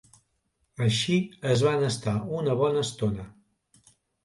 Així 0.85 1.17
es 1.51 1.61
van 1.67 1.85
estar 1.89 2.15
una 2.41 2.59
bona 2.65 2.85
estona. 2.89 3.29